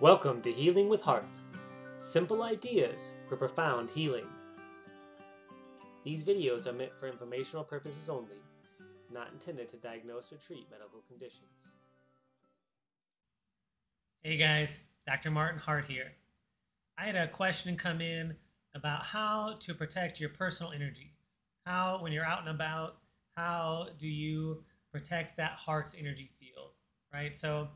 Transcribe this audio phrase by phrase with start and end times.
[0.00, 1.26] Welcome to Healing with Heart
[1.96, 4.28] simple ideas for profound healing.
[6.04, 8.40] These videos are meant for informational purposes only,
[9.12, 11.72] not intended to diagnose or treat medical conditions.
[14.22, 15.32] Hey guys, Dr.
[15.32, 16.12] Martin Hart here.
[16.96, 18.36] I had a question come in
[18.76, 21.12] about how to protect your personal energy.
[21.66, 22.98] How, when you're out and about,
[23.36, 24.62] how do you
[24.92, 26.70] protect that heart's energy field,
[27.12, 27.36] right?
[27.36, 27.66] So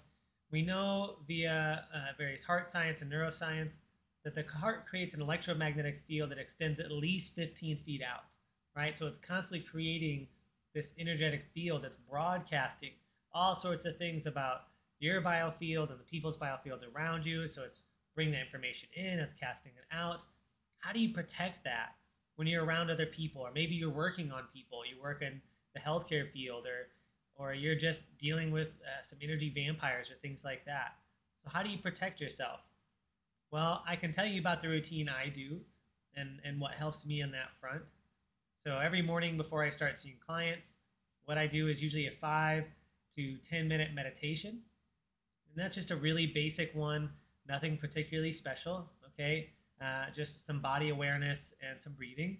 [0.52, 3.78] we know via uh, various heart science and neuroscience
[4.24, 8.24] that the heart creates an electromagnetic field that extends at least 15 feet out,
[8.76, 8.96] right?
[8.96, 10.28] So it's constantly creating
[10.74, 12.90] this energetic field that's broadcasting
[13.34, 14.64] all sorts of things about
[15.00, 17.48] your biofield and the people's biofields around you.
[17.48, 17.84] So it's
[18.14, 20.22] bringing the information in, it's casting it out.
[20.78, 21.94] How do you protect that
[22.36, 25.40] when you're around other people, or maybe you're working on people, you work in
[25.74, 26.88] the healthcare field, or
[27.36, 30.94] or you're just dealing with uh, some energy vampires or things like that.
[31.42, 32.60] So how do you protect yourself?
[33.50, 35.60] Well, I can tell you about the routine I do
[36.16, 37.92] and, and what helps me on that front.
[38.64, 40.74] So every morning before I start seeing clients,
[41.24, 42.64] what I do is usually a five
[43.16, 44.50] to 10 minute meditation.
[44.50, 47.10] And that's just a really basic one,
[47.48, 49.50] nothing particularly special, okay?
[49.80, 52.38] Uh, just some body awareness and some breathing.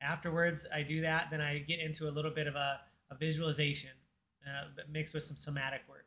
[0.00, 3.90] Afterwards, I do that, then I get into a little bit of a, a visualization
[4.46, 6.06] uh, mixed with some somatic work.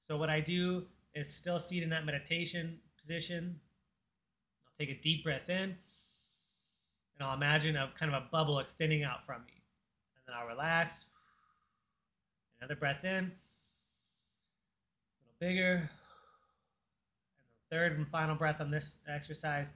[0.00, 0.84] So what I do
[1.14, 3.58] is still seated in that meditation, position.
[4.66, 5.76] I'll take a deep breath in, and
[7.20, 9.62] I'll imagine a kind of a bubble extending out from me.
[10.16, 11.06] And then I'll relax.
[12.60, 13.32] Another breath in, a
[15.20, 15.74] little bigger.
[15.74, 15.88] And
[17.70, 19.66] the third and final breath on this exercise.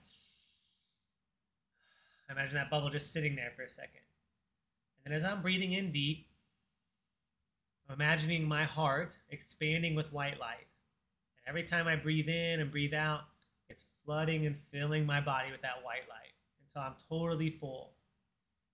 [2.30, 4.00] Imagine that bubble just sitting there for a second.
[5.04, 6.26] And then as I'm breathing in deep,
[7.92, 10.66] imagining my heart expanding with white light.
[11.38, 13.22] And Every time I breathe in and breathe out,
[13.68, 17.92] it's flooding and filling my body with that white light until I'm totally full.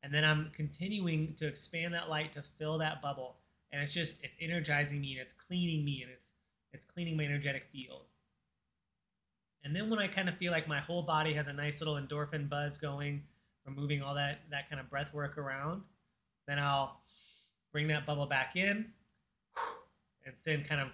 [0.03, 3.37] And then I'm continuing to expand that light to fill that bubble.
[3.72, 6.33] And it's just, it's energizing me and it's cleaning me and it's,
[6.72, 8.03] it's cleaning my energetic field.
[9.65, 11.97] And then when I kind of feel like my whole body has a nice little
[11.97, 13.22] endorphin buzz going
[13.65, 15.83] from moving all that, that kind of breath work around,
[16.47, 17.00] then I'll
[17.72, 18.87] bring that bubble back in
[20.26, 20.88] and send kind of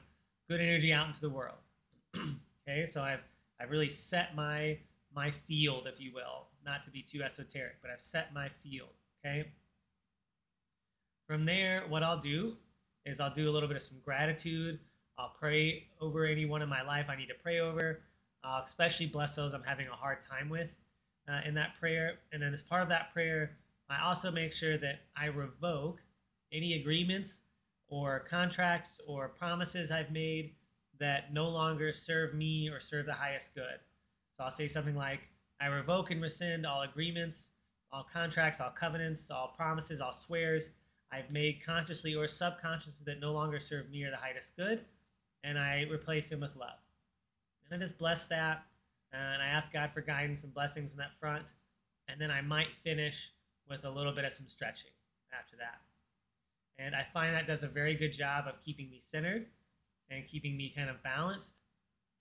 [0.49, 1.59] good energy out into the world.
[2.17, 3.23] okay, so I've
[3.61, 4.79] I've really set my
[5.15, 8.91] my field, if you will, not to be too esoteric, but I've set my field.
[9.25, 9.49] Okay.
[11.27, 12.55] From there, what I'll do
[13.07, 14.79] is I'll do a little bit of some gratitude.
[15.19, 18.01] I'll pray over anyone in my life I need to pray over.
[18.45, 20.71] I'll especially bless those I'm having a hard time with
[21.29, 22.15] uh, in that prayer.
[22.33, 23.57] And then as part of that prayer,
[23.89, 26.01] I also make sure that I revoke
[26.53, 27.43] any agreements
[27.93, 30.55] or contracts or promises I've made
[30.99, 33.79] that no longer serve me or serve the highest good.
[34.35, 35.21] So I'll say something like,
[35.61, 37.51] I revoke and rescind all agreements,
[37.93, 40.71] all contracts, all covenants, all promises, all swears
[41.13, 44.87] I've made consciously or subconsciously that no longer serve me or the highest good,
[45.45, 46.81] and I replace them with love.
[47.67, 48.65] And I just bless that,
[49.13, 51.53] and I ask God for guidance and blessings in that front,
[52.09, 53.33] and then I might finish
[53.69, 54.93] with a little bit of some stretching
[55.39, 55.83] after that.
[56.79, 59.47] And I find that does a very good job of keeping me centered
[60.11, 61.63] and keeping me kind of balanced.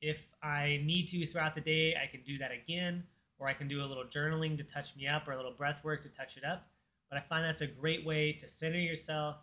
[0.01, 3.03] If I need to throughout the day, I can do that again,
[3.39, 5.83] or I can do a little journaling to touch me up or a little breath
[5.83, 6.67] work to touch it up.
[7.09, 9.37] But I find that's a great way to center yourself,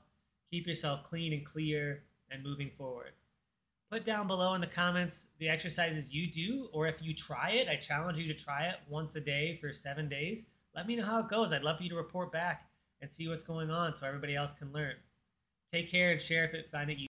[0.51, 3.13] keep yourself clean and clear, and moving forward.
[3.91, 7.69] Put down below in the comments the exercises you do, or if you try it,
[7.69, 10.45] I challenge you to try it once a day for seven days.
[10.75, 11.53] Let me know how it goes.
[11.53, 12.69] I'd love for you to report back
[13.01, 14.95] and see what's going on so everybody else can learn.
[15.73, 17.08] Take care and share if it find it useful.